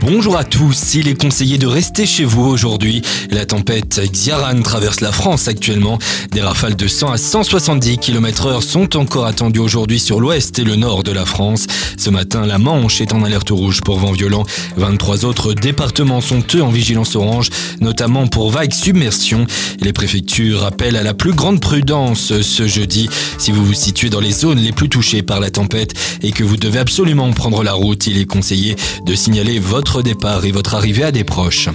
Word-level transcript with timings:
Bonjour 0.00 0.36
à 0.36 0.44
tous, 0.44 0.94
il 0.94 1.08
est 1.08 1.20
conseillé 1.20 1.58
de 1.58 1.66
rester 1.66 2.06
chez 2.06 2.24
vous 2.24 2.44
aujourd'hui. 2.44 3.02
La 3.30 3.46
tempête 3.46 4.00
Xiaran 4.12 4.62
traverse 4.62 5.00
la 5.00 5.10
France 5.10 5.48
actuellement. 5.48 5.98
Des 6.30 6.40
rafales 6.40 6.76
de 6.76 6.86
100 6.86 7.12
à 7.12 7.18
170 7.18 7.98
km 7.98 8.46
heure 8.46 8.62
sont 8.62 8.96
encore 8.96 9.26
attendues 9.26 9.58
aujourd'hui 9.58 9.98
sur 9.98 10.20
l'ouest 10.20 10.56
et 10.60 10.64
le 10.64 10.76
nord 10.76 11.02
de 11.02 11.10
la 11.10 11.26
France. 11.26 11.66
Ce 11.96 12.10
matin, 12.10 12.46
la 12.46 12.58
Manche 12.58 13.00
est 13.00 13.12
en 13.12 13.24
alerte 13.24 13.50
rouge 13.50 13.80
pour 13.80 13.98
vent 13.98 14.12
violent. 14.12 14.44
23 14.76 15.24
autres 15.24 15.52
départements 15.52 16.20
sont 16.20 16.44
eux 16.54 16.62
en 16.62 16.70
vigilance 16.70 17.16
orange, 17.16 17.50
notamment 17.80 18.28
pour 18.28 18.50
vagues 18.50 18.72
submersion. 18.72 19.46
Les 19.80 19.92
préfectures 19.92 20.64
appellent 20.64 20.96
à 20.96 21.02
la 21.02 21.14
plus 21.14 21.32
grande 21.32 21.60
prudence 21.60 22.40
ce 22.40 22.68
jeudi. 22.68 23.08
Si 23.36 23.50
vous 23.50 23.64
vous 23.64 23.74
situez 23.74 24.10
dans 24.10 24.20
les 24.20 24.32
zones 24.32 24.58
les 24.58 24.72
plus 24.72 24.88
touchées 24.88 25.22
par 25.22 25.40
la 25.40 25.50
tempête 25.50 25.92
et 26.22 26.30
que 26.30 26.44
vous 26.44 26.56
devez 26.56 26.78
absolument 26.78 27.32
prendre 27.32 27.64
la 27.64 27.72
route, 27.72 28.06
il 28.06 28.18
est 28.18 28.26
conseillé 28.26 28.76
de 29.04 29.14
signaler 29.16 29.58
votre 29.88 30.02
départ 30.02 30.44
et 30.44 30.52
votre 30.52 30.74
arrivée 30.74 31.04
à 31.04 31.10
des 31.10 31.24
proches. 31.24 31.70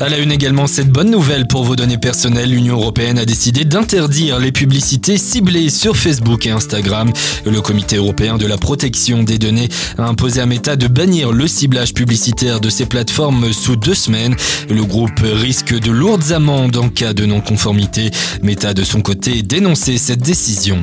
À 0.00 0.08
la 0.08 0.18
une 0.18 0.32
également, 0.32 0.66
cette 0.66 0.90
bonne 0.90 1.08
nouvelle 1.08 1.46
pour 1.46 1.62
vos 1.62 1.76
données 1.76 1.96
personnelles, 1.98 2.50
l'Union 2.50 2.74
européenne 2.74 3.16
a 3.16 3.24
décidé 3.24 3.64
d'interdire 3.64 4.40
les 4.40 4.50
publicités 4.50 5.18
ciblées 5.18 5.70
sur 5.70 5.96
Facebook 5.96 6.46
et 6.46 6.50
Instagram. 6.50 7.12
Le 7.46 7.60
comité 7.60 7.94
européen 7.94 8.38
de 8.38 8.46
la 8.46 8.58
protection 8.58 9.22
des 9.22 9.38
données 9.38 9.68
a 9.98 10.04
imposé 10.08 10.40
à 10.40 10.46
Meta 10.46 10.74
de 10.74 10.88
bannir 10.88 11.30
le 11.30 11.46
ciblage 11.46 11.94
publicitaire 11.94 12.58
de 12.58 12.70
ces 12.70 12.86
plateformes 12.86 13.52
sous 13.52 13.76
deux 13.76 13.94
semaines. 13.94 14.34
Le 14.68 14.84
groupe 14.84 15.20
risque 15.22 15.78
de 15.78 15.92
lourdes 15.92 16.32
amendes 16.32 16.76
en 16.76 16.88
cas 16.88 17.12
de 17.12 17.24
non-conformité. 17.24 18.10
Meta, 18.42 18.74
de 18.74 18.82
son 18.82 19.00
côté, 19.00 19.42
dénonçait 19.42 19.98
cette 19.98 20.22
décision. 20.22 20.80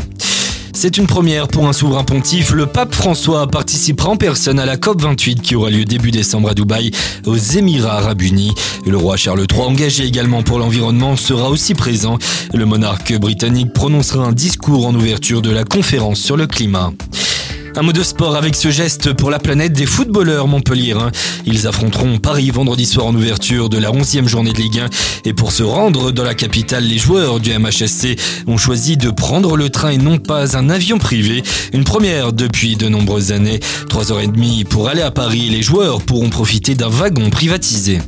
C'est 0.76 0.98
une 0.98 1.08
première 1.08 1.48
pour 1.48 1.70
un 1.70 1.74
souverain 1.74 2.04
pontife. 2.04 2.52
Le 2.52 2.66
pape 2.66 2.94
François 2.94 3.48
participera 3.48 4.10
en 4.10 4.18
personne 4.18 4.59
à 4.59 4.66
la 4.66 4.76
COP28 4.76 5.40
qui 5.40 5.56
aura 5.56 5.70
lieu 5.70 5.86
début 5.86 6.12
décembre 6.12 6.50
à 6.50 6.54
Dubaï, 6.54 6.92
aux 7.26 7.38
Émirats 7.38 8.00
arabes 8.00 8.22
unis. 8.22 8.54
Le 8.86 8.98
roi 8.98 9.16
Charles 9.16 9.45
III, 9.50 9.62
engagé 9.62 10.04
également 10.04 10.44
pour 10.44 10.59
l'environnement, 10.59 11.16
sera 11.16 11.50
aussi 11.50 11.76
présent. 11.76 12.20
Le 12.54 12.66
monarque 12.66 13.17
britannique 13.17 13.72
prononcera 13.72 14.26
un 14.26 14.34
discours 14.34 14.86
en 14.86 14.94
ouverture 14.94 15.42
de 15.42 15.50
la 15.50 15.64
conférence 15.64 16.20
sur 16.20 16.36
le 16.36 16.45
climat. 16.45 16.92
Un 17.78 17.81
mot 17.81 17.92
de 17.92 18.04
sport 18.04 18.38
avec 18.38 18.56
ce 18.56 18.72
geste 18.72 19.12
pour 19.12 19.30
la 19.30 19.38
planète 19.38 19.73
des 19.73 19.86
footballeurs 19.86 20.48
Montpellier. 20.48 20.95
Ils 21.45 21.68
affronteront 21.68 22.20
Paris 22.20 22.50
vendredi 22.50 22.86
soir 22.86 23.06
en 23.06 23.14
ouverture 23.14 23.67
de 23.67 23.78
la 23.78 23.92
11e 23.92 24.28
journée 24.28 24.54
de 24.54 24.59
Ligue 24.59 24.80
1. 24.80 24.90
Et 25.26 25.34
pour 25.34 25.52
se 25.52 25.62
rendre 25.62 26.12
dans 26.12 26.23
la 26.23 26.36
capitale, 26.36 26.86
les 26.86 26.98
joueurs 26.98 27.42
du 27.42 27.52
MHSC 27.52 28.16
ont 28.48 28.56
choisi 28.56 28.95
de 28.95 29.09
prendre 29.09 29.58
le 29.58 29.70
train 29.70 29.90
et 29.90 29.98
non 29.98 30.20
pas 30.20 30.56
un 30.56 30.70
avion 30.70 31.00
privé. 31.00 31.44
Une 31.73 31.84
première 31.84 32.32
depuis 32.32 32.78
de 32.78 32.88
nombreuses 32.88 33.34
années. 33.34 33.59
3h30 33.89 34.64
pour 34.64 34.88
aller 34.88 35.02
à 35.02 35.12
Paris, 35.12 35.50
les 35.50 35.62
joueurs 35.62 36.02
pourront 36.02 36.30
profiter 36.30 36.76
d'un 36.76 36.89
wagon 36.89 37.30
privatisé. 37.30 38.00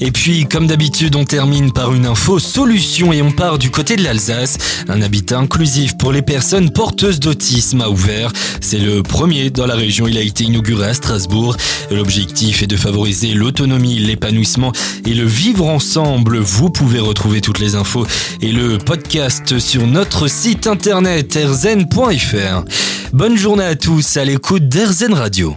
Et 0.00 0.10
puis, 0.10 0.46
comme 0.46 0.66
d'habitude, 0.66 1.14
on 1.14 1.24
termine 1.24 1.72
par 1.72 1.94
une 1.94 2.06
info 2.06 2.38
solution 2.38 3.12
et 3.12 3.20
on 3.20 3.30
part 3.30 3.58
du 3.58 3.70
côté 3.70 3.96
de 3.96 4.02
l'Alsace. 4.02 4.56
Un 4.88 5.02
habitat 5.02 5.38
inclusif 5.38 5.96
pour 5.98 6.10
les 6.10 6.22
personnes 6.22 6.70
porteuses 6.70 7.20
d'autisme 7.20 7.82
a 7.82 7.90
ouvert. 7.90 8.32
C'est 8.62 8.78
le 8.78 9.02
premier 9.02 9.50
dans 9.50 9.66
la 9.66 9.74
région. 9.74 10.08
Il 10.08 10.16
a 10.16 10.22
été 10.22 10.44
inauguré 10.44 10.88
à 10.88 10.94
Strasbourg. 10.94 11.56
L'objectif 11.90 12.62
est 12.62 12.66
de 12.66 12.76
favoriser 12.76 13.34
l'autonomie, 13.34 13.98
l'épanouissement 13.98 14.72
et 15.06 15.12
le 15.12 15.26
vivre 15.26 15.66
ensemble. 15.66 16.38
Vous 16.38 16.70
pouvez 16.70 17.00
retrouver 17.00 17.42
toutes 17.42 17.58
les 17.58 17.74
infos 17.74 18.06
et 18.40 18.52
le 18.52 18.78
podcast 18.78 19.58
sur 19.58 19.86
notre 19.86 20.28
site 20.28 20.66
internet 20.66 21.36
erzen.fr. 21.36 22.64
Bonne 23.12 23.36
journée 23.36 23.64
à 23.64 23.76
tous 23.76 24.16
à 24.16 24.24
l'écoute 24.24 24.68
d'Erzen 24.68 25.12
Radio 25.12 25.56